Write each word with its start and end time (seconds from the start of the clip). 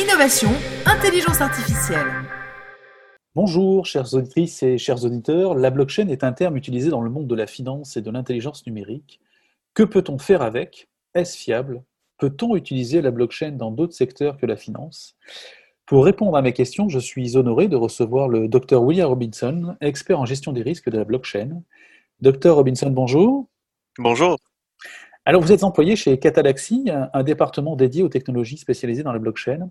innovation, 0.00 0.48
intelligence 0.86 1.42
artificielle. 1.42 2.06
Bonjour, 3.34 3.84
chères 3.84 4.14
auditrices 4.14 4.62
et 4.62 4.78
chers 4.78 5.04
auditeurs. 5.04 5.54
La 5.54 5.70
blockchain 5.70 6.08
est 6.08 6.24
un 6.24 6.32
terme 6.32 6.56
utilisé 6.56 6.88
dans 6.88 7.02
le 7.02 7.10
monde 7.10 7.26
de 7.26 7.34
la 7.34 7.46
finance 7.46 7.98
et 7.98 8.00
de 8.00 8.10
l'intelligence 8.10 8.66
numérique. 8.66 9.20
Que 9.74 9.82
peut-on 9.82 10.18
faire 10.18 10.40
avec? 10.40 10.88
Est-ce 11.14 11.36
fiable? 11.36 11.82
Peut-on 12.18 12.56
utiliser 12.56 13.02
la 13.02 13.10
blockchain 13.10 13.52
dans 13.52 13.70
d'autres 13.70 13.92
secteurs 13.92 14.38
que 14.38 14.46
la 14.46 14.56
finance? 14.56 15.16
Pour 15.84 16.06
répondre 16.06 16.36
à 16.36 16.42
mes 16.42 16.54
questions, 16.54 16.88
je 16.88 16.98
suis 16.98 17.36
honoré 17.36 17.68
de 17.68 17.76
recevoir 17.76 18.28
le 18.28 18.48
Dr 18.48 18.82
William 18.82 19.08
Robinson, 19.08 19.76
expert 19.82 20.18
en 20.18 20.24
gestion 20.24 20.52
des 20.52 20.62
risques 20.62 20.88
de 20.88 20.96
la 20.96 21.04
blockchain. 21.04 21.62
Dr 22.20 22.54
Robinson, 22.54 22.90
bonjour. 22.90 23.48
Bonjour. 23.98 24.38
Alors, 25.30 25.42
vous 25.42 25.52
êtes 25.52 25.62
employé 25.62 25.94
chez 25.94 26.18
Catalaxy, 26.18 26.90
un 26.90 27.22
département 27.22 27.76
dédié 27.76 28.02
aux 28.02 28.08
technologies 28.08 28.56
spécialisées 28.58 29.04
dans 29.04 29.12
la 29.12 29.20
blockchain, 29.20 29.70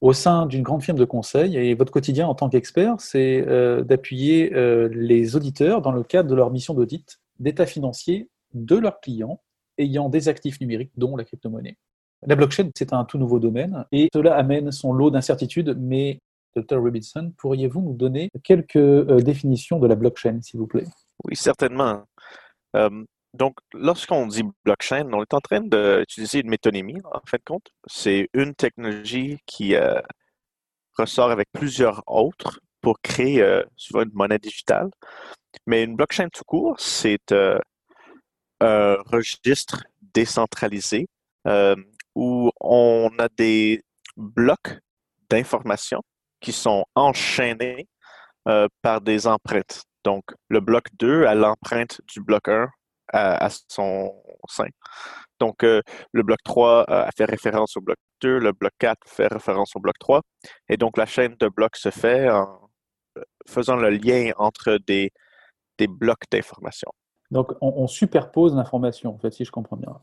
au 0.00 0.12
sein 0.12 0.46
d'une 0.46 0.62
grande 0.62 0.84
firme 0.84 0.98
de 0.98 1.04
conseil. 1.04 1.56
Et 1.56 1.74
votre 1.74 1.90
quotidien 1.90 2.28
en 2.28 2.36
tant 2.36 2.48
qu'expert, 2.48 2.94
c'est 3.00 3.44
euh, 3.48 3.82
d'appuyer 3.82 4.54
euh, 4.54 4.88
les 4.92 5.34
auditeurs 5.34 5.82
dans 5.82 5.90
le 5.90 6.04
cadre 6.04 6.30
de 6.30 6.36
leur 6.36 6.52
mission 6.52 6.74
d'audit 6.74 7.18
d'état 7.40 7.66
financier 7.66 8.28
de 8.52 8.76
leurs 8.76 9.00
clients 9.00 9.40
ayant 9.78 10.08
des 10.08 10.28
actifs 10.28 10.60
numériques, 10.60 10.92
dont 10.96 11.16
la 11.16 11.24
crypto-monnaie. 11.24 11.76
La 12.24 12.36
blockchain, 12.36 12.70
c'est 12.76 12.92
un 12.92 13.04
tout 13.04 13.18
nouveau 13.18 13.40
domaine 13.40 13.86
et 13.90 14.08
cela 14.14 14.36
amène 14.36 14.70
son 14.70 14.92
lot 14.92 15.10
d'incertitudes, 15.10 15.76
mais 15.76 16.20
Dr. 16.54 16.80
Robinson, 16.80 17.32
pourriez-vous 17.38 17.80
nous 17.80 17.94
donner 17.94 18.30
quelques 18.44 18.76
euh, 18.76 19.18
définitions 19.18 19.80
de 19.80 19.88
la 19.88 19.96
blockchain, 19.96 20.38
s'il 20.40 20.60
vous 20.60 20.68
plaît? 20.68 20.86
Oui, 21.24 21.34
certainement. 21.34 22.04
Donc, 23.34 23.56
lorsqu'on 23.72 24.28
dit 24.28 24.44
blockchain, 24.64 25.08
on 25.12 25.20
est 25.22 25.34
en 25.34 25.40
train 25.40 25.60
d'utiliser 25.60 26.40
une 26.40 26.50
métonymie, 26.50 27.00
en 27.12 27.20
fin 27.26 27.36
de 27.36 27.42
compte. 27.44 27.66
C'est 27.86 28.28
une 28.32 28.54
technologie 28.54 29.38
qui 29.44 29.74
euh, 29.74 30.00
ressort 30.96 31.32
avec 31.32 31.48
plusieurs 31.52 32.02
autres 32.06 32.60
pour 32.80 33.00
créer 33.00 33.42
euh, 33.42 33.64
une 33.94 34.12
monnaie 34.14 34.38
digitale. 34.38 34.88
Mais 35.66 35.82
une 35.82 35.96
blockchain 35.96 36.28
tout 36.32 36.44
court, 36.46 36.78
c'est 36.78 37.32
euh, 37.32 37.58
un 38.60 38.96
registre 39.06 39.84
décentralisé 40.14 41.08
où 42.14 42.50
on 42.60 43.10
a 43.18 43.28
des 43.36 43.82
blocs 44.16 44.78
d'informations 45.28 46.02
qui 46.40 46.52
sont 46.52 46.84
enchaînés 46.94 47.88
par 48.82 49.00
des 49.00 49.26
empreintes. 49.26 49.82
Donc, 50.04 50.24
le 50.48 50.60
bloc 50.60 50.86
2 50.98 51.24
a 51.24 51.34
l'empreinte 51.34 52.00
du 52.06 52.20
bloc 52.20 52.48
1 52.48 52.68
à, 53.14 53.48
son 53.68 54.12
sein. 54.48 54.68
Donc, 55.40 55.64
euh, 55.64 55.82
le 56.12 56.22
bloc 56.22 56.38
3 56.44 56.86
euh, 56.88 57.04
a 57.04 57.10
fait 57.16 57.24
référence 57.24 57.76
au 57.76 57.80
bloc 57.80 57.96
2, 58.22 58.38
le 58.38 58.52
bloc 58.52 58.72
4 58.78 58.98
fait 59.06 59.26
référence 59.26 59.74
au 59.76 59.80
bloc 59.80 59.98
3. 59.98 60.22
Et 60.68 60.76
donc, 60.76 60.96
la 60.96 61.06
chaîne 61.06 61.36
de 61.38 61.48
blocs 61.48 61.76
se 61.76 61.90
fait 61.90 62.30
en 62.30 62.70
euh, 63.18 63.22
faisant 63.46 63.76
le 63.76 63.90
lien 63.90 64.32
entre 64.36 64.78
des, 64.86 65.12
des 65.78 65.86
blocs 65.86 66.24
d'information. 66.30 66.90
Donc, 67.30 67.52
on, 67.60 67.86
superpose 67.86 68.54
l'information, 68.54 69.14
en 69.14 69.18
fait, 69.18 69.32
si 69.32 69.44
je 69.44 69.50
comprends 69.50 69.76
bien. 69.76 69.98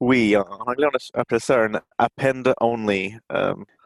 Oui, 0.00 0.36
en, 0.36 0.42
anglais, 0.66 0.86
on 1.14 1.20
appelle 1.20 1.40
ça 1.40 1.60
un 1.64 1.80
append 1.98 2.54
only. 2.60 3.16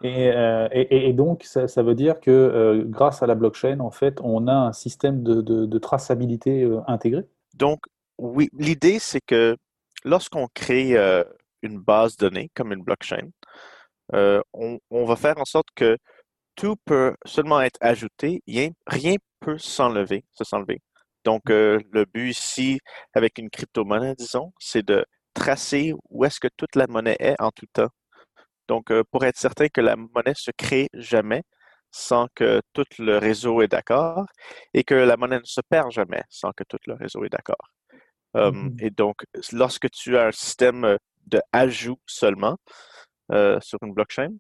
Et, 0.03 0.31
et, 0.73 1.13
donc, 1.13 1.43
ça, 1.45 1.67
ça, 1.67 1.83
veut 1.83 1.95
dire 1.95 2.21
que 2.21 2.85
grâce 2.87 3.23
à 3.23 3.27
la 3.27 3.35
blockchain, 3.35 3.81
en 3.81 3.91
fait, 3.91 4.21
on 4.23 4.47
a 4.47 4.53
un 4.53 4.73
système 4.73 5.23
de, 5.23 5.41
de, 5.41 5.67
de 5.67 5.79
traçabilité 5.79 6.69
intégré? 6.87 7.25
Donc, 7.57 7.81
oui, 8.21 8.51
l'idée, 8.53 8.99
c'est 8.99 9.23
que 9.23 9.57
lorsqu'on 10.05 10.47
crée 10.55 10.97
euh, 10.97 11.25
une 11.63 11.79
base 11.81 12.17
de 12.17 12.29
données 12.29 12.51
comme 12.55 12.73
une 12.73 12.83
blockchain, 12.83 13.31
euh, 14.15 14.43
on, 14.53 15.05
va 15.07 15.17
faire 15.17 15.39
en 15.39 15.45
sorte 15.47 15.69
que 15.75 15.97
tout 16.57 16.77
peut 16.85 17.15
seulement 17.25 17.63
être 17.63 17.79
ajouté, 17.81 18.43
rien, 18.87 19.17
peut 19.41 19.59
s'enlever, 19.59 20.25
se 20.33 20.45
s'enlever. 20.45 20.83
Donc, 21.25 21.43
mmh. 21.47 21.53
euh, 21.53 21.79
le 21.93 22.05
but 22.07 22.31
ici, 22.31 22.81
avec 23.15 23.39
une 23.39 23.51
crypto-monnaie, 23.51 24.15
disons, 24.17 24.53
c'est 24.59 24.85
de 24.87 25.05
tracer 25.35 25.95
où 26.11 26.25
est-ce 26.27 26.41
que 26.41 26.49
toute 26.57 26.77
la 26.77 26.87
monnaie 26.89 27.17
est 27.21 27.41
en 27.41 27.51
tout 27.51 27.67
temps. 27.73 27.89
Donc, 28.69 28.93
pour 29.11 29.25
être 29.25 29.39
certain 29.39 29.69
que 29.69 29.81
la 29.81 29.97
monnaie 29.97 30.35
se 30.37 30.51
crée 30.57 30.89
jamais 30.95 31.43
sans 31.93 32.29
que 32.35 32.61
tout 32.75 32.85
le 32.99 33.19
réseau 33.19 33.63
est 33.63 33.69
d'accord 33.69 34.27
et 34.75 34.85
que 34.85 34.95
la 34.95 35.17
monnaie 35.17 35.41
ne 35.41 35.45
se 35.45 35.61
perd 35.63 35.91
jamais 35.91 36.23
sans 36.31 36.53
que 36.53 36.65
tout 36.65 36.79
le 36.87 36.95
réseau 36.95 37.25
est 37.25 37.31
d'accord. 37.31 37.71
Mmh 38.35 38.77
et 38.79 38.91
donc, 38.91 39.25
lorsque 39.53 39.91
tu 39.91 40.17
as 40.17 40.29
un 40.29 40.33
système 40.33 40.97
de 41.27 41.41
ajout 41.53 41.99
seulement 42.07 42.57
sur 43.29 43.79
une 43.83 43.93
blockchain, 43.93 44.35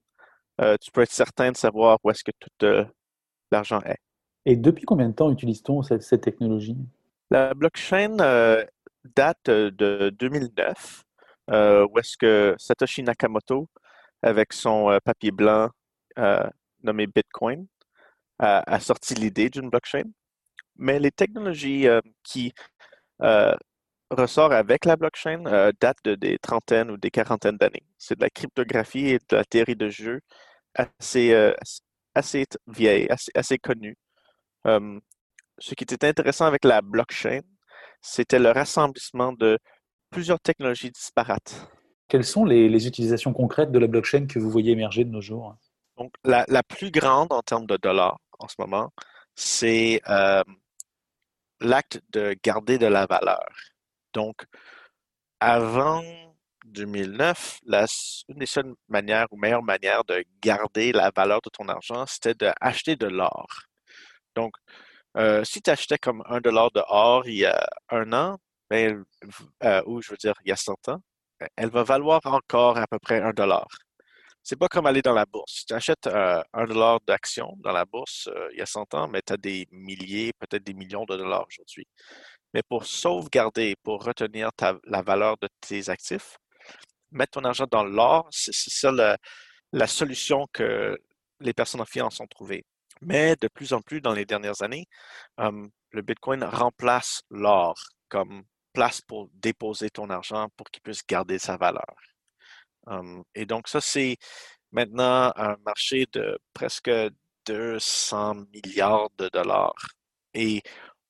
tu 0.81 0.91
peux 0.93 1.03
être 1.03 1.11
certain 1.11 1.53
de 1.53 1.57
savoir 1.57 1.99
où 2.05 2.11
est-ce 2.11 2.23
que 2.25 2.31
tout 2.39 2.87
l'argent 3.51 3.81
est. 3.83 3.99
Et 4.47 4.57
depuis 4.57 4.85
combien 4.85 5.09
de 5.09 5.15
temps 5.15 5.31
utilise-t-on 5.31 5.83
cette, 5.83 6.21
technologie? 6.21 6.77
La 7.31 7.53
blockchain 7.55 8.17
date 9.17 9.47
de 9.47 10.11
2009, 10.19 11.05
où 11.49 11.99
est-ce 11.99 12.17
que 12.17 12.55
Satoshi 12.59 13.03
Nakamoto, 13.03 13.69
avec 14.23 14.53
son 14.53 14.99
papier 15.05 15.33
blanc 15.33 15.71
nommé 16.83 17.07
Bitcoin, 17.07 17.67
a, 18.39 18.81
sorti 18.81 19.15
l'idée 19.15 19.51
d'une 19.51 19.69
blockchain. 19.69 20.05
Mais 20.77 20.99
les 20.99 21.11
technologies 21.11 21.87
qui 22.23 22.53
ressort 24.11 24.53
avec 24.53 24.85
la 24.85 24.97
blockchain 24.97 25.45
euh, 25.47 25.73
date 25.81 25.99
de 26.05 26.15
des 26.15 26.39
trentaines 26.39 26.91
ou 26.91 26.97
des 26.97 27.11
quarantaines 27.11 27.57
d'années. 27.57 27.85
C'est 27.99 28.17
de 28.17 28.23
la 28.23 28.31
cryptographie 28.31 29.09
et 29.09 29.19
de 29.19 29.37
la 29.37 29.45
théorie 29.45 29.77
de 29.77 29.89
jeu 29.89 30.21
assez, 30.75 31.33
euh, 31.33 31.53
assez 32.15 32.45
vieille, 32.67 33.09
assez, 33.35 33.59
connue. 33.59 33.97
Hum, 34.65 35.01
ce 35.59 35.75
qui 35.75 35.85
était 35.85 36.07
intéressant 36.07 36.47
avec 36.47 36.65
la 36.65 36.83
blockchain, 36.83 37.41
c'était 38.01 38.39
le 38.39 38.51
rassemblissement 38.51 39.33
de 39.33 39.59
plusieurs 40.11 40.41
technologies 40.41 40.91
disparates. 40.91 41.69
Quelles 42.09 42.25
sont 42.25 42.45
les, 42.45 42.87
utilisations 42.87 43.33
concrètes 43.33 43.71
de 43.71 43.79
la 43.79 43.87
blockchain 43.87 44.27
que 44.27 44.39
vous 44.39 44.51
voyez 44.51 44.73
émerger 44.73 45.05
de 45.05 45.11
nos 45.11 45.21
jours? 45.21 45.55
Donc, 45.97 46.13
la, 46.25 46.63
plus 46.63 46.91
grande 46.91 47.33
en 47.33 47.43
termes 47.43 47.67
de 47.67 47.77
dollars 47.77 48.19
en 48.39 48.49
ce 48.49 48.57
moment, 48.59 48.91
c'est 49.37 50.01
euh, 50.09 50.43
l'acte 51.61 52.01
de 52.11 52.35
garder 52.43 52.79
de 52.79 52.87
la 52.87 53.07
valeur. 53.07 53.47
Donc, 54.15 54.45
avant 55.41 56.03
2009, 56.67 57.61
la, 57.67 57.87
une 58.29 58.39
des 58.39 58.47
seules 58.47 58.75
manières 58.89 59.27
ou 59.31 59.37
meilleures 59.37 59.63
manières 59.63 60.05
de 60.05 60.25
garder 60.43 60.93
la 60.93 61.11
valeur 61.15 61.41
de 61.43 61.51
ton 61.51 61.69
argent, 61.69 62.07
c'était 62.07 62.35
d'acheter 62.35 62.97
de 62.97 63.07
l'or. 63.07 63.47
Donc, 64.35 64.55
euh, 65.17 65.45
si 65.45 65.61
tu 65.63 65.71
achetais 65.71 65.99
comme 65.99 66.23
un 66.27 66.41
dollar 66.41 66.71
de 66.73 66.83
or 66.89 67.27
il 67.29 67.37
y 67.39 67.47
a 67.47 67.67
un 67.91 68.13
an, 68.13 68.39
ben, 68.71 69.05
euh, 69.65 69.83
ou 69.87 70.01
je 70.03 70.11
veux 70.11 70.17
dire 70.17 70.35
il 70.45 70.51
y 70.51 70.53
a 70.53 70.57
100 70.57 70.89
ans, 70.89 71.01
elle 71.57 71.71
va 71.71 71.83
valoir 71.85 72.21
encore 72.27 72.79
à 72.79 72.87
peu 72.87 72.99
près 72.99 73.21
un 73.23 73.33
dollar. 73.33 73.67
C'est 74.43 74.57
pas 74.59 74.69
comme 74.69 74.87
aller 74.87 75.03
dans 75.03 75.13
la 75.15 75.27
bourse. 75.27 75.53
Si 75.61 75.67
tu 75.67 75.75
achètes 75.75 76.07
euh, 76.07 76.43
un 76.55 76.65
dollar 76.65 77.01
d'action 77.07 77.55
dans 77.59 77.73
la 77.73 77.85
bourse 77.85 78.29
il 78.53 78.59
y 78.59 78.63
a 78.63 78.67
100 78.67 78.95
ans, 78.95 79.09
mais 79.09 79.23
tu 79.23 79.33
as 79.35 79.37
des 79.37 79.67
milliers, 79.73 80.33
peut-être 80.39 80.65
des 80.65 80.75
millions 80.75 81.05
de 81.05 81.17
dollars 81.17 81.47
aujourd'hui. 81.49 81.87
Mais 82.55 82.63
pour 82.63 82.87
sauvegarder, 82.87 83.77
pour 83.83 84.05
retenir 84.05 84.51
la 84.85 85.03
valeur 85.03 85.37
de 85.39 85.49
tes 85.61 85.89
actifs, 85.89 86.37
mettre 87.11 87.33
ton 87.33 87.45
argent 87.45 87.67
dans 87.71 87.85
l'or, 87.85 88.29
c'est 88.31 88.53
ça 88.53 88.91
la, 89.73 89.87
solution 89.87 90.47
que 90.53 90.99
les 91.41 91.53
personnes 91.53 91.81
en 91.81 91.87
finance 91.87 92.21
ont 92.21 92.27
trouvée. 92.27 92.65
Mais 93.03 93.37
de 93.37 93.49
plus 93.49 93.73
en 93.73 93.81
plus, 93.81 94.01
dans 94.01 94.13
les 94.13 94.25
dernières 94.27 94.63
années, 94.63 94.87
le 95.39 96.03
Bitcoin 96.03 96.45
remplace 96.45 97.23
l'or 97.31 97.75
comme 98.09 98.45
place 98.73 99.01
pour 99.01 99.29
déposer 99.35 99.91
ton 99.91 100.11
argent 100.11 100.49
pour 100.57 100.71
qu'il 100.71 100.83
puisse 100.83 101.05
garder 101.07 101.39
sa 101.39 101.57
valeur. 101.57 101.95
et 103.35 103.47
donc, 103.47 103.69
ça, 103.69 103.81
c'est 103.81 104.17
maintenant 104.73 105.33
un 105.37 105.57
marché 105.65 106.07
de 106.13 106.39
presque 106.53 106.91
200 107.47 108.47
milliards 108.53 109.11
de 109.19 109.29
dollars. 109.29 109.87
Et 110.35 110.63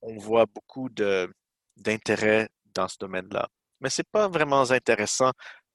on 0.02 0.17
voit 0.19 0.47
beaucoup 0.47 0.88
d'intérêt 1.76 2.49
dans 2.75 2.88
ce 2.88 2.97
domaine-là. 2.99 3.49
Mais 3.81 3.91
ce 3.91 4.00
n'est 4.00 4.08
pas 4.11 4.29
vraiment 4.29 4.70
intéressant 4.70 5.32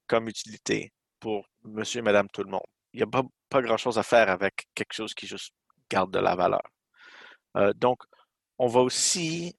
comme 0.08 0.28
utilité 0.28 0.92
pour 1.20 1.48
monsieur 1.64 2.00
et 2.00 2.04
madame 2.04 2.28
tout 2.30 2.44
le 2.44 2.50
monde. 2.50 2.66
Il 2.94 2.98
n'y 2.98 3.04
a 3.04 3.08
pas, 3.08 3.62
grand-chose 3.62 3.98
à 3.98 4.04
faire 4.04 4.30
avec 4.30 4.68
quelque 4.76 4.94
chose 4.94 5.14
qui 5.14 5.28
juste 5.28 5.54
garde 5.90 6.12
de 6.12 6.20
la 6.20 6.36
valeur. 6.36 6.62
Euh, 7.58 7.74
donc, 7.74 8.04
on 8.58 8.68
voit 8.68 8.84
aussi 8.84 9.56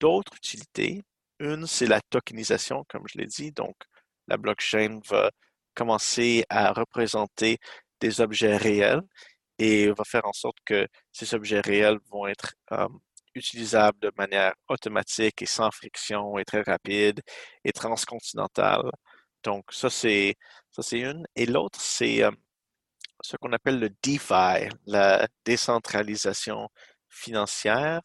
d'autres 0.00 0.34
utilités. 0.36 1.04
Une, 1.38 1.66
c'est 1.66 1.86
la 1.86 2.00
tokenisation, 2.00 2.84
comme 2.88 3.02
je 3.06 3.18
l'ai 3.18 3.26
dit. 3.26 3.52
Donc, 3.52 3.76
la 4.28 4.36
blockchain 4.36 5.00
va 5.08 5.30
commencer 5.74 6.44
à 6.48 6.72
représenter 6.72 7.58
des 8.00 8.20
objets 8.20 8.56
réels 8.56 9.02
et 9.58 9.90
va 9.90 10.04
faire 10.04 10.26
en 10.26 10.32
sorte 10.32 10.56
que 10.64 10.86
ces 11.12 11.34
objets 11.34 11.60
réels 11.60 11.98
vont 12.10 12.26
être 12.26 12.54
utilisable 13.36 13.98
de 14.00 14.12
manière 14.18 14.54
automatique 14.68 15.42
et 15.42 15.46
sans 15.46 15.70
friction 15.70 16.38
et 16.38 16.44
très 16.44 16.62
rapide 16.62 17.20
et 17.64 17.72
transcontinentale. 17.72 18.90
Donc, 19.44 19.64
ça, 19.72 19.90
c'est 19.90 20.36
ça 20.72 20.82
c'est 20.82 21.00
une. 21.00 21.26
Et 21.36 21.46
l'autre, 21.46 21.80
c'est 21.80 22.22
euh, 22.24 22.30
ce 23.22 23.36
qu'on 23.36 23.52
appelle 23.52 23.80
le 23.80 23.90
DeFi, 24.02 24.68
la 24.86 25.28
décentralisation 25.44 26.68
financière, 27.08 28.00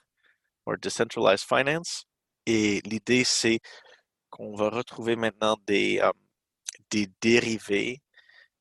ou 0.65 0.75
Decentralized 0.77 1.47
Finance. 1.47 2.05
Et 2.45 2.81
l'idée, 2.85 3.23
c'est 3.25 3.59
qu'on 4.29 4.55
va 4.55 4.69
retrouver 4.69 5.15
maintenant 5.15 5.57
des, 5.67 5.99
euh, 6.01 6.11
des 6.91 7.07
dérivés, 7.21 8.01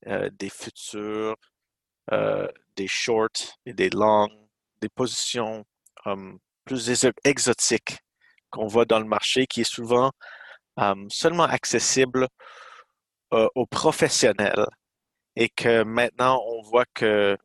euh, 0.07 0.31
des 0.33 0.51
futurs, 0.51 1.37
des 2.77 2.89
shorts 2.89 3.57
et 3.67 3.75
des 3.75 3.91
longs, 3.91 4.29
des 4.81 4.89
positions 4.89 5.65
plus 6.65 6.91
exotiques 7.25 7.99
qu'on 8.51 8.67
voit 8.67 8.85
dans 8.85 8.99
le 8.99 9.05
marché, 9.05 9.47
qui 9.47 9.63
est 9.63 9.73
souvent 9.73 10.11
seulement 11.09 11.45
accessible 11.45 12.29
aux 13.31 13.67
professionnels. 13.67 14.67
Et 15.37 15.49
que 15.49 15.85
maintenant, 15.85 16.43
on 16.47 16.63
voit 16.63 16.87
que 16.95 17.37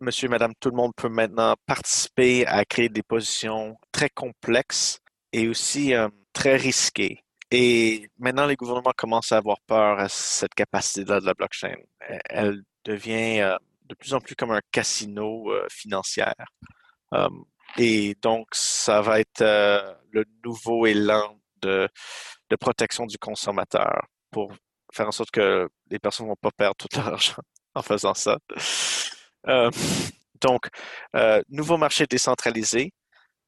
monsieur, 0.00 0.28
madame, 0.28 0.52
tout 0.60 0.70
le 0.70 0.76
monde 0.76 0.92
peut 0.96 1.08
maintenant 1.08 1.54
participer 1.66 2.46
à 2.46 2.64
créer 2.64 2.88
des 2.88 3.02
positions 3.02 3.76
très 3.90 4.10
complexes 4.10 4.98
et 5.32 5.48
aussi 5.48 5.94
très 6.32 6.56
risquées. 6.56 7.22
Et 7.54 8.08
maintenant, 8.18 8.46
les 8.46 8.56
gouvernements 8.56 8.94
commencent 8.96 9.30
à 9.30 9.36
avoir 9.36 9.58
peur 9.66 9.98
à 9.98 10.08
cette 10.08 10.54
capacité-là 10.54 11.20
de 11.20 11.26
la 11.26 11.34
blockchain. 11.34 11.74
Elle 12.30 12.62
devient 12.82 13.42
euh, 13.42 13.58
de 13.84 13.94
plus 13.94 14.14
en 14.14 14.20
plus 14.20 14.34
comme 14.34 14.52
un 14.52 14.62
casino 14.70 15.52
euh, 15.52 15.66
financier. 15.70 16.24
Et 17.78 18.16
donc, 18.22 18.48
ça 18.52 19.00
va 19.00 19.20
être 19.20 19.42
euh, 19.42 19.94
le 20.10 20.24
nouveau 20.44 20.86
élan 20.86 21.38
de, 21.60 21.88
de 22.50 22.56
protection 22.56 23.06
du 23.06 23.18
consommateur 23.18 24.06
pour 24.30 24.52
faire 24.92 25.08
en 25.08 25.12
sorte 25.12 25.30
que 25.30 25.68
les 25.90 25.98
personnes 25.98 26.26
ne 26.26 26.30
vont 26.30 26.36
pas 26.36 26.50
perdre 26.50 26.76
tout 26.76 26.88
leur 26.96 27.08
argent 27.08 27.42
en 27.74 27.82
faisant 27.82 28.14
ça. 28.14 28.38
donc, 30.40 30.68
nouveau 31.48 31.76
marché 31.76 32.06
décentralisé 32.06 32.92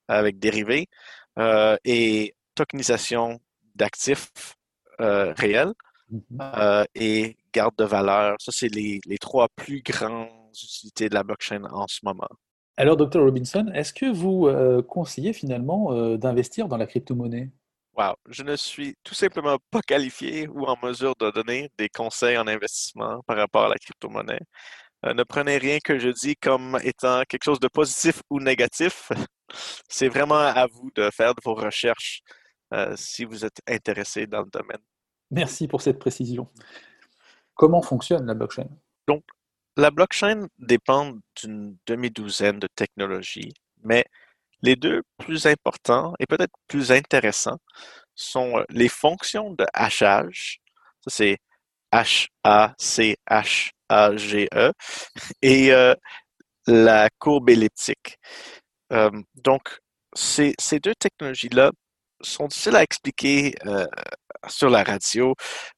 avec 0.09 0.39
dérivés 0.39 0.87
et 1.85 2.35
tokenisation 2.55 3.41
d'actifs 3.75 4.57
euh, 5.01 5.33
réels 5.37 5.73
mhm. 6.09 6.23
euh, 6.41 6.85
et 6.95 7.37
garde 7.53 7.75
de 7.77 7.85
valeur. 7.85 8.37
Ça, 8.39 8.53
c'est 8.55 8.69
les, 8.69 9.01
trois 9.21 9.49
plus 9.57 9.83
grandes 9.83 10.29
utilités 10.53 11.09
de 11.09 11.15
la 11.15 11.23
blockchain 11.23 11.65
en 11.65 11.87
ce 11.89 12.01
moment. 12.05 12.29
Alors, 12.77 12.97
Dr. 12.97 13.21
Robinson, 13.23 13.71
est-ce 13.75 13.93
que 13.93 14.13
vous 14.13 14.47
euh, 14.47 14.83
conseillez 14.83 15.33
finalement 15.33 16.17
d'investir 16.17 16.69
dans 16.69 16.77
la 16.77 16.87
crypto-monnaie? 16.87 17.51
Wow, 17.97 18.15
je 18.29 18.43
ne 18.43 18.57
suis 18.57 18.97
tout 19.05 19.15
simplement 19.15 19.59
pas 19.71 19.81
qualifié 19.81 20.49
ou 20.49 20.65
en 20.65 20.77
mesure 20.83 21.15
de 21.21 21.31
donner 21.31 21.71
des 21.79 21.89
conseils 21.89 22.37
en 22.37 22.49
investissement 22.49 23.21
par 23.27 23.37
rapport 23.37 23.67
à 23.67 23.69
la 23.69 23.77
crypto-monnaie. 23.77 24.41
ne 25.05 25.23
prenez 25.23 25.59
rien 25.59 25.79
que 25.79 26.01
je 26.01 26.09
dis 26.09 26.35
comme 26.35 26.77
étant 26.83 27.23
quelque 27.29 27.45
chose 27.45 27.61
de 27.61 27.69
positif 27.69 28.21
ou 28.31 28.41
négatif. 28.41 29.11
C'est 29.89 30.09
vraiment 30.09 30.41
à 30.41 30.67
vous 30.67 30.91
de 30.97 31.09
faire 31.11 31.35
de 31.35 31.41
vos 31.45 31.55
recherches 31.55 32.23
euh, 32.73 32.95
si 32.97 33.25
vous 33.25 33.45
êtes 33.45 33.61
intéressé 33.69 34.27
dans 34.27 34.41
le 34.41 34.51
domaine. 34.51 34.81
Merci 35.31 35.69
pour 35.69 35.83
cette 35.83 35.99
précision. 35.99 36.49
Comment 37.55 37.83
fonctionne 37.83 38.27
la 38.27 38.35
blockchain? 38.35 38.69
Donc, 39.07 39.23
la 39.77 39.91
blockchain 39.91 40.49
dépend 40.59 41.15
d'une 41.41 41.77
demi-douzaine 41.87 42.59
de 42.59 42.69
technologies, 42.75 43.53
mais 43.83 44.05
les 44.63 44.77
deux 44.77 45.03
plus 45.19 45.47
importants 45.47 46.15
et 46.19 46.27
peut-être 46.27 46.55
plus 46.69 46.93
intéressants 46.93 47.59
sont 48.15 48.59
euh, 48.59 48.65
les 48.71 48.89
fonctions 48.89 49.53
de 49.53 49.67
hachage, 49.75 50.61
ça 51.03 51.11
c'est 51.11 51.39
H-A-C-H-A-G-E, 51.93 52.73
et 55.43 55.73
euh, 55.73 55.95
la 56.67 57.09
courbe 57.19 57.51
elliptique. 57.51 58.19
donc, 59.35 59.79
ces 60.15 60.55
deux 60.81 60.95
technologies-là 60.95 61.71
sont 62.25 62.49
difficiles 62.49 62.77
à 62.77 62.83
expliquer 62.83 63.55
euh, 63.67 63.87
sur 64.49 64.71
la 64.71 64.83
radio 64.83 65.35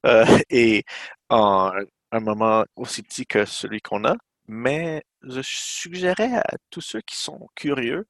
euh, 0.07 0.25
et 0.51 0.85
en 1.29 1.73
un 2.17 2.21
moment 2.21 2.65
aussi 2.77 3.03
petit 3.03 3.27
que 3.27 3.45
celui 3.45 3.81
qu'on 3.81 4.05
a, 4.05 4.15
mais 4.49 5.03
je 5.23 5.41
suggérais 5.43 6.35
à 6.37 6.55
tous 6.71 6.81
ceux 6.81 7.01
qui 7.01 7.17
sont 7.17 7.49
curieux 7.55 8.07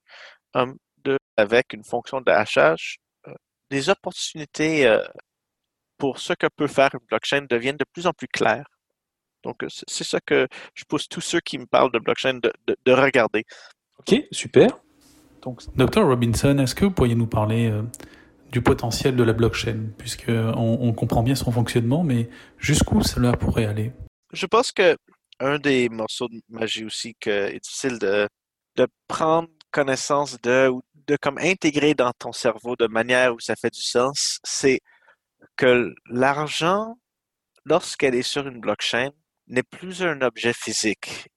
hum, 0.54 0.76
de, 1.04 1.18
avec 1.36 1.72
une 1.72 1.84
fonction 1.84 2.20
de 2.20 2.30
hachage, 2.30 2.98
euh, 3.26 3.34
des 3.70 3.88
opportunités 3.88 4.86
pour 5.98 6.18
ce 6.18 6.32
que 6.34 6.46
peut 6.54 6.66
faire 6.66 6.90
une 6.94 7.06
blockchain 7.08 7.46
deviennent 7.48 7.76
de 7.76 7.86
plus 7.92 8.06
en 8.06 8.12
plus 8.12 8.28
claires. 8.28 8.68
Donc, 9.42 9.64
c'est 9.68 10.04
ça 10.04 10.18
que 10.20 10.48
je 10.74 10.84
pousse 10.84 11.08
tous 11.08 11.20
ceux 11.20 11.40
qui 11.40 11.58
me 11.58 11.66
parlent 11.66 11.92
de 11.92 11.98
blockchain 11.98 12.40
de, 12.42 12.52
de 12.66 12.92
regarder. 12.92 13.44
OK, 13.98 14.24
super. 14.32 14.78
Donc, 15.42 15.62
Docteur 15.76 16.06
Robinson, 16.06 16.58
est-ce 16.58 16.74
que 16.74 16.84
vous 16.84 16.90
pourriez 16.90 17.14
nous 17.14 17.28
parler 17.28 17.70
du 18.52 18.62
potentiel 18.62 19.16
de 19.16 19.22
la 19.22 19.32
blockchain, 19.32 19.90
puisqu'on 19.98 20.78
on 20.80 20.92
comprend 20.92 21.22
bien 21.22 21.34
son 21.34 21.52
fonctionnement, 21.52 22.02
mais 22.02 22.28
jusqu'où 22.58 23.02
cela 23.02 23.32
pourrait 23.32 23.66
aller? 23.66 23.92
Je 24.32 24.46
pense 24.46 24.72
que 24.72 24.96
un 25.40 25.58
des 25.58 25.88
morceaux 25.88 26.28
de 26.28 26.40
magie 26.48 26.84
aussi 26.84 27.14
que 27.20 27.30
est 27.30 27.60
difficile 27.60 27.98
de, 27.98 28.28
de 28.76 28.86
prendre 29.08 29.48
connaissance 29.70 30.40
de 30.40 30.68
ou 30.68 30.82
de 31.06 31.16
comme 31.16 31.38
intégrer 31.38 31.94
dans 31.94 32.12
ton 32.18 32.32
cerveau 32.32 32.76
de 32.76 32.86
manière 32.86 33.34
où 33.34 33.40
ça 33.40 33.54
fait 33.56 33.72
du 33.72 33.82
sens, 33.82 34.40
c'est 34.42 34.80
que 35.56 35.94
l'argent, 36.10 36.98
lorsqu'elle 37.64 38.14
est 38.14 38.22
sur 38.22 38.46
une 38.46 38.60
blockchain, 38.60 39.10
n'est 39.48 39.62
plus 39.62 40.02
un 40.02 40.20
objet 40.22 40.52
physique. 40.52 41.28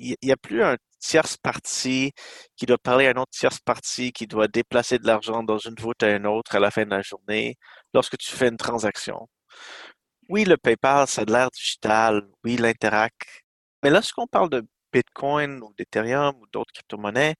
Il 0.00 0.16
n'y 0.22 0.32
a 0.32 0.36
plus 0.36 0.62
un 0.64 0.76
tierce 0.98 1.36
partie 1.36 2.12
qui 2.56 2.66
doit 2.66 2.78
parler 2.78 3.06
à 3.06 3.10
une 3.10 3.18
autre 3.18 3.32
tierce 3.32 3.60
partie 3.60 4.12
qui 4.12 4.26
doit 4.26 4.48
déplacer 4.48 4.98
de 4.98 5.06
l'argent 5.06 5.42
dans 5.42 5.58
une 5.58 5.74
voûte 5.78 6.02
à 6.02 6.10
une 6.16 6.26
autre 6.26 6.56
à 6.56 6.60
la 6.60 6.70
fin 6.70 6.84
de 6.84 6.90
la 6.90 7.02
journée 7.02 7.56
lorsque 7.94 8.16
tu 8.18 8.30
fais 8.34 8.48
une 8.48 8.56
transaction. 8.56 9.28
Oui, 10.30 10.44
le 10.44 10.56
PayPal, 10.56 11.06
ça 11.06 11.22
a 11.22 11.24
de 11.24 11.32
l'air 11.32 11.50
digital. 11.50 12.22
Oui, 12.44 12.56
l'Interac. 12.56 13.14
Mais 13.82 13.90
lorsqu'on 13.90 14.26
parle 14.26 14.50
de 14.50 14.66
Bitcoin 14.92 15.62
ou 15.62 15.72
d'Ethereum 15.76 16.36
ou 16.40 16.46
d'autres 16.52 16.72
crypto-monnaies, 16.72 17.34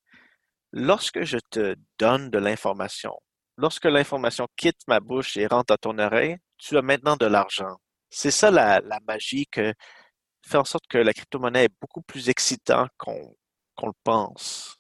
lorsque 0.73 1.25
je 1.25 1.39
te 1.51 1.77
donne 1.99 2.31
de 2.31 2.39
l'information, 2.39 3.15
lorsque 3.57 3.87
l'information 3.87 4.47
quitte 4.57 4.81
ma 4.89 5.01
bouche 5.01 5.37
et 5.37 5.47
rentre 5.47 5.73
à 5.75 5.79
ton 5.79 5.99
oreille, 5.99 6.37
tu 6.59 6.77
as 6.77 6.83
maintenant 6.83 7.17
de 7.17 7.27
l'argent. 7.27 7.77
C'est 8.11 8.31
ça 8.31 8.51
la, 8.51 8.81
la 8.81 8.99
magie 9.07 9.47
que 9.47 9.73
fait 10.43 10.59
en 10.59 10.65
sorte 10.65 10.87
que 10.89 10.99
la 10.99 11.13
crypto-monnaie 11.13 11.65
est 11.65 11.75
beaucoup 11.81 12.03
plus 12.03 12.29
excitant 12.29 12.87
qu'on 12.99 13.87
le 13.87 13.93
pense. 14.05 14.79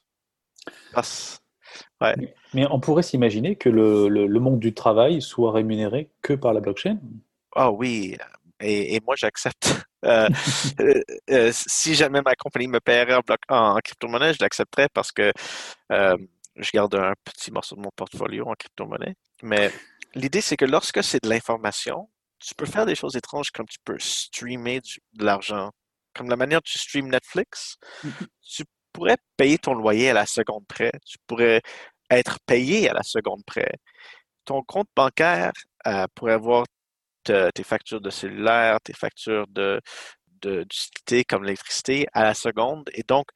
Mais 2.55 2.67
on 2.71 2.81
pourrait 2.81 3.03
s'imaginer 3.03 3.57
que 3.57 3.69
le, 3.69 4.09
le, 4.09 4.41
monde 4.41 4.59
du 4.59 4.75
travail 4.75 5.23
soit 5.23 5.53
rémunéré 5.53 6.11
que 6.23 6.33
par 6.33 6.53
la 6.53 6.61
blockchain. 6.61 6.99
Ah 7.55 7.71
oui, 7.71 8.17
et, 8.61 8.95
et 8.95 9.01
moi 9.05 9.15
j'accepte. 9.17 9.75
Euh, 10.07 10.31
euh, 10.81 11.03
euh, 11.29 11.51
si 11.53 11.95
jamais 11.95 12.23
ma 12.23 12.35
compagnie 12.35 12.69
me 12.69 12.81
paierait 12.81 13.13
en, 13.15 13.21
en, 13.51 13.79
crypto-monnaie, 13.85 14.33
je 14.33 14.39
l'accepterais 14.41 14.89
parce 14.95 15.13
que 15.13 15.31
je 15.91 16.71
garde 16.73 16.95
un 16.95 17.13
petit 17.23 17.51
morceau 17.51 17.77
de 17.77 17.83
mon 17.83 17.91
portfolio 17.95 18.49
en 18.49 18.55
crypto-monnaie. 18.55 19.15
Mais 19.43 19.71
l'idée, 20.15 20.41
c'est 20.41 20.57
que 20.57 20.65
lorsque 20.65 21.05
c'est 21.05 21.23
de 21.23 21.29
l'information, 21.29 22.09
tu 22.41 22.55
peux 22.55 22.67
faire 22.67 22.87
des 22.87 22.95
choses 22.95 23.17
étranges 23.17 23.51
comme 23.51 23.67
tu 23.67 23.79
peux 23.85 23.99
streamer 23.99 24.81
de 25.13 25.25
l'argent. 25.25 25.71
Comme 26.15 26.29
la 26.29 26.37
manière 26.37 26.59
dont 26.59 26.65
tu 26.65 26.79
stream 26.79 27.09
Netflix, 27.09 27.77
mm-hmm. 28.05 28.27
tu 28.43 28.65
pourrais 28.93 29.19
payer 29.37 29.59
ton 29.59 29.75
loyer 29.75 30.11
à 30.11 30.15
la 30.15 30.27
seconde 30.27 30.67
près. 30.67 30.91
Tu 31.07 31.19
pourrais 31.27 31.61
être 32.11 32.39
payé 32.47 32.89
à 32.91 32.95
la 32.95 33.03
seconde 33.03 33.43
près. 33.47 33.73
Ton 34.45 34.63
compte 34.63 34.89
bancaire 34.97 35.53
euh, 35.87 36.07
pourrait 36.15 36.33
avoir 36.33 36.65
tes 37.23 37.63
factures 37.63 38.01
de 38.01 38.11
cellulaire, 38.11 38.81
tes 38.81 38.95
factures 38.95 39.47
de, 39.49 39.81
d'utilité 40.43 41.25
comme 41.25 41.45
l'électricité 41.45 42.07
à 42.13 42.25
la 42.25 42.35
seconde. 42.35 42.89
Et 42.95 43.03
donc, 43.03 43.27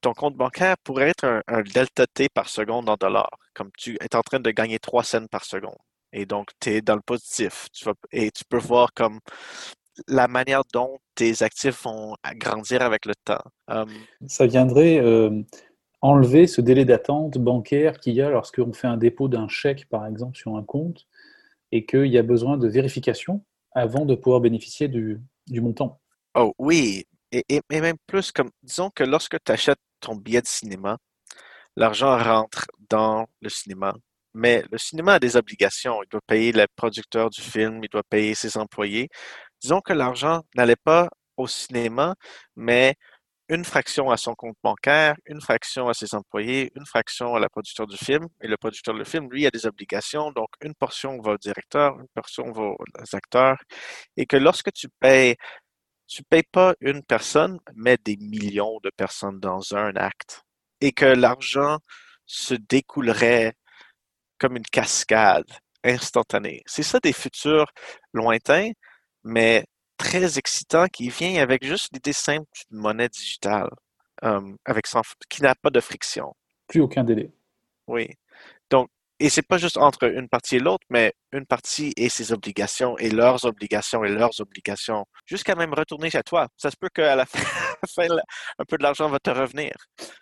ton 0.00 0.12
compte 0.12 0.36
bancaire 0.36 0.76
pourrait 0.84 1.08
être 1.08 1.42
un, 1.46 1.62
delta 1.62 2.06
T 2.06 2.28
par 2.28 2.48
seconde 2.48 2.88
en 2.88 2.96
dollars, 2.96 3.38
comme 3.54 3.70
tu 3.76 3.96
es 4.00 4.14
en 4.14 4.22
train 4.22 4.40
de 4.40 4.50
gagner 4.50 4.78
3 4.78 5.02
cents 5.02 5.26
par 5.26 5.44
seconde. 5.44 5.76
Et 6.16 6.24
donc, 6.24 6.48
tu 6.60 6.70
es 6.70 6.80
dans 6.80 6.94
le 6.96 7.02
positif. 7.02 7.68
Tu 7.74 7.84
vas, 7.84 7.92
et 8.10 8.30
tu 8.30 8.42
peux 8.48 8.58
voir 8.58 8.94
comme 8.94 9.20
la 10.08 10.28
manière 10.28 10.62
dont 10.72 10.96
tes 11.14 11.42
actifs 11.42 11.82
vont 11.84 12.14
grandir 12.36 12.80
avec 12.80 13.04
le 13.04 13.14
temps. 13.22 13.42
Ça 14.26 14.46
viendrait 14.46 14.98
euh, 14.98 15.42
enlever 16.00 16.46
ce 16.46 16.62
délai 16.62 16.86
d'attente 16.86 17.36
bancaire 17.36 18.00
qu'il 18.00 18.14
y 18.14 18.22
a 18.22 18.30
lorsqu'on 18.30 18.72
fait 18.72 18.86
un 18.86 18.96
dépôt 18.96 19.28
d'un 19.28 19.46
chèque, 19.48 19.88
par 19.90 20.06
exemple, 20.06 20.38
sur 20.38 20.56
un 20.56 20.62
compte, 20.62 21.06
et 21.70 21.84
qu'il 21.84 22.06
y 22.06 22.16
a 22.16 22.22
besoin 22.22 22.56
de 22.56 22.66
vérification 22.66 23.44
avant 23.72 24.06
de 24.06 24.14
pouvoir 24.14 24.40
bénéficier 24.40 24.88
du, 24.88 25.20
montant. 25.50 26.00
Oh 26.34 26.54
oui, 26.58 27.04
et, 27.30 27.44
et, 27.50 27.60
même 27.70 27.96
plus 28.06 28.32
comme, 28.32 28.50
disons 28.62 28.88
que 28.94 29.04
lorsque 29.04 29.36
tu 29.44 29.52
achètes 29.52 29.80
ton 30.00 30.16
billet 30.16 30.40
de 30.40 30.46
cinéma, 30.46 30.96
l'argent 31.76 32.16
rentre 32.16 32.66
dans 32.88 33.26
le 33.42 33.50
cinéma. 33.50 33.94
Mais 34.36 34.64
le 34.70 34.78
cinéma 34.78 35.14
a 35.14 35.18
des 35.18 35.36
obligations. 35.36 36.02
Il 36.04 36.08
doit 36.10 36.20
payer 36.26 36.52
le 36.52 36.66
producteur 36.76 37.30
du 37.30 37.40
film, 37.40 37.80
il 37.82 37.88
doit 37.88 38.04
payer 38.04 38.34
ses 38.34 38.56
employés 38.58 39.08
disons 39.60 39.80
que 39.80 39.92
l'argent 39.92 40.42
n'allait 40.54 40.76
pas 40.76 41.08
au 41.36 41.46
cinéma, 41.46 42.14
mais 42.56 42.94
une 43.48 43.64
fraction 43.64 44.10
à 44.10 44.16
son 44.16 44.34
compte 44.34 44.56
bancaire, 44.62 45.14
une 45.26 45.40
fraction 45.40 45.88
à 45.88 45.94
ses 45.94 46.14
employés, 46.14 46.72
une 46.76 46.86
fraction 46.86 47.34
à 47.34 47.40
la 47.40 47.48
producteur 47.48 47.86
du 47.86 47.96
film. 47.96 48.26
Et 48.42 48.48
le 48.48 48.56
producteur 48.56 48.94
du 48.94 49.04
film, 49.04 49.28
lui, 49.30 49.46
a 49.46 49.50
des 49.50 49.66
obligations. 49.66 50.32
Donc, 50.32 50.48
une 50.62 50.74
portion 50.74 51.20
va 51.20 51.32
au 51.32 51.38
directeur, 51.38 51.98
une 52.00 52.08
portion 52.14 52.50
va 52.52 52.62
aux 52.62 52.76
acteurs. 53.16 53.58
Et 54.16 54.26
que 54.26 54.36
lorsque 54.36 54.72
tu 54.72 54.88
payes, 55.00 55.36
tu 56.08 56.22
payes 56.24 56.44
pas 56.50 56.74
une 56.80 57.02
personne, 57.04 57.58
mais 57.74 57.98
des 58.04 58.16
millions 58.16 58.78
de 58.82 58.90
personnes 58.96 59.38
dans 59.40 59.74
un 59.74 59.94
acte. 59.96 60.42
Et 60.80 60.92
que 60.92 61.06
l'argent 61.06 61.78
se 62.26 62.54
découlerait 62.54 63.54
comme 64.38 64.56
une 64.56 64.64
cascade 64.64 65.50
instantanée. 65.84 66.62
C'est 66.66 66.82
ça 66.82 66.98
des 67.00 67.12
futurs 67.12 67.66
lointains, 68.12 68.70
mais 69.24 69.64
très 69.96 70.38
excitant 70.38 70.86
qui 70.86 71.08
vient 71.08 71.42
avec 71.42 71.64
juste 71.64 71.88
l'idée 71.92 72.12
simple 72.12 72.46
d'une 72.70 72.80
monnaie 72.80 73.08
digitale, 73.08 73.70
euh, 74.24 74.54
avec 74.64 74.86
qui 75.28 75.42
n'a 75.42 75.54
pas 75.54 75.70
de 75.70 75.80
friction. 75.80 76.34
Plus 76.68 76.80
aucun 76.80 77.04
délai. 77.04 77.32
Oui. 77.86 78.08
Et 79.18 79.30
c'est 79.30 79.46
pas 79.46 79.56
juste 79.56 79.78
entre 79.78 80.04
une 80.04 80.28
partie 80.28 80.56
et 80.56 80.58
l'autre, 80.58 80.84
mais 80.90 81.14
une 81.32 81.46
partie 81.46 81.94
et 81.96 82.10
ses 82.10 82.32
obligations 82.32 82.98
et 82.98 83.08
leurs 83.08 83.44
obligations 83.46 84.04
et 84.04 84.10
leurs 84.10 84.40
obligations, 84.40 85.06
jusqu'à 85.24 85.54
même 85.54 85.72
retourner 85.72 86.10
chez 86.10 86.22
toi. 86.22 86.48
Ça 86.56 86.70
se 86.70 86.76
peut 86.76 86.90
qu'à 86.92 87.16
la 87.16 87.24
fin, 87.26 88.06
un 88.58 88.64
peu 88.68 88.76
de 88.76 88.82
l'argent 88.82 89.08
va 89.08 89.18
te 89.18 89.30
revenir. 89.30 89.72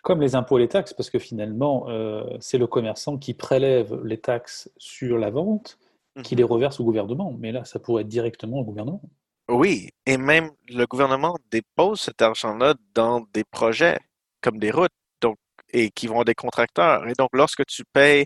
Comme 0.01 0.21
les 0.21 0.35
impôts 0.35 0.57
et 0.59 0.61
les 0.61 0.69
taxes, 0.69 0.93
parce 0.93 1.09
que 1.09 1.19
finalement, 1.19 1.89
euh, 1.89 2.23
c'est 2.39 2.57
le 2.57 2.67
commerçant 2.67 3.17
qui 3.17 3.33
prélève 3.33 4.01
les 4.05 4.19
taxes 4.19 4.69
sur 4.77 5.17
la 5.17 5.29
vente, 5.29 5.77
qui 6.23 6.35
mhm. 6.35 6.37
les 6.37 6.43
reverse 6.43 6.79
au 6.79 6.85
gouvernement. 6.85 7.35
Mais 7.37 7.51
là, 7.51 7.65
ça 7.65 7.79
pourrait 7.79 8.03
être 8.03 8.07
directement 8.07 8.59
au 8.59 8.63
gouvernement. 8.63 9.01
Oui, 9.49 9.89
et 10.05 10.17
même 10.17 10.51
le 10.69 10.85
gouvernement 10.85 11.37
dépose 11.51 12.01
cet 12.01 12.21
argent-là 12.21 12.73
dans 12.93 13.25
des 13.33 13.43
projets 13.43 13.99
comme 14.41 14.57
des 14.57 14.71
routes, 14.71 14.91
donc, 15.21 15.37
et 15.73 15.91
qui 15.91 16.07
vont 16.07 16.21
à 16.21 16.23
des 16.23 16.33
contracteurs. 16.35 17.07
Et 17.07 17.13
donc, 17.17 17.29
lorsque 17.33 17.65
tu 17.65 17.83
payes 17.93 18.25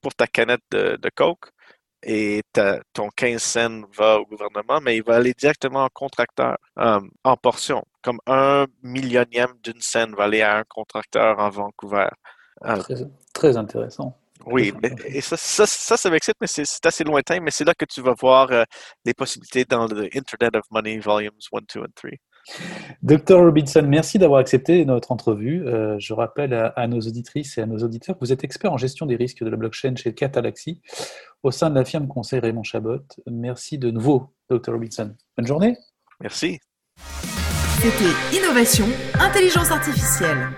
pour 0.00 0.14
ta 0.14 0.26
canette 0.26 0.62
de, 0.70 1.10
Coke 1.14 1.50
et 2.02 2.42
ton 2.92 3.08
15 3.16 3.42
cents 3.42 3.82
va 3.96 4.18
au 4.18 4.26
gouvernement, 4.26 4.80
mais 4.80 4.96
il 4.96 5.02
va 5.02 5.16
aller 5.16 5.34
directement 5.34 5.84
au 5.84 5.88
contracteur 5.92 6.56
euh, 6.78 7.00
en 7.24 7.36
portion, 7.36 7.84
comme 8.02 8.20
un 8.26 8.66
millionième 8.82 9.52
d'une 9.62 9.80
scène 9.80 10.14
va 10.14 10.24
aller 10.24 10.42
à 10.42 10.58
un 10.58 10.64
contracteur 10.64 11.38
en 11.38 11.50
Vancouver. 11.50 12.08
Euh, 12.64 12.82
très 13.32 13.56
intéressant. 13.56 14.16
Oui, 14.46 14.72
et 15.06 15.20
ça, 15.20 15.36
ça, 15.36 15.66
ça, 15.66 16.10
m'excite, 16.10 16.36
mais 16.40 16.46
c'est 16.46 16.86
assez 16.86 17.02
lointain, 17.02 17.40
mais 17.40 17.50
c'est 17.50 17.64
là 17.64 17.74
que 17.74 17.84
tu 17.84 18.00
vas 18.00 18.14
voir 18.14 18.52
euh, 18.52 18.62
les 19.04 19.12
possibilités 19.12 19.64
dans 19.64 19.88
le 19.88 20.08
Internet 20.14 20.54
of 20.54 20.62
Money 20.70 20.98
Volumes 20.98 21.32
1, 21.52 21.58
2 21.74 21.84
et 21.84 21.88
3. 21.94 22.10
Docteur 23.02 23.40
Robinson, 23.40 23.84
merci 23.86 24.18
d'avoir 24.18 24.40
accepté 24.40 24.84
notre 24.84 25.12
entrevue. 25.12 25.66
Euh, 25.66 25.96
je 25.98 26.12
rappelle 26.12 26.54
à, 26.54 26.86
nos 26.86 27.00
auditrices 27.00 27.58
et 27.58 27.62
à 27.62 27.66
nos 27.66 27.78
auditeurs 27.78 28.14
que 28.14 28.20
vous 28.20 28.32
êtes 28.32 28.44
expert 28.44 28.72
en 28.72 28.76
gestion 28.76 29.06
des 29.06 29.16
risques 29.16 29.42
de 29.42 29.50
la 29.50 29.56
blockchain 29.56 29.94
chez 29.96 30.14
Catalaxy 30.14 30.80
au 31.42 31.50
sein 31.50 31.70
de 31.70 31.74
la 31.74 31.84
firme 31.84 32.08
conseil 32.08 32.40
Raymond 32.40 32.62
Chabot. 32.62 33.02
Merci 33.30 33.78
de 33.78 33.90
nouveau, 33.90 34.34
Dr 34.50 34.72
Robinson. 34.72 35.14
Bonne 35.36 35.46
journée. 35.46 35.76
Merci. 36.20 36.58
C'était 37.80 38.36
Innovation, 38.36 38.86
Intelligence 39.20 39.70
Artificielle. 39.70 40.48